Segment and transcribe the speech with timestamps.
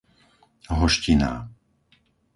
[0.79, 1.33] Hoštiná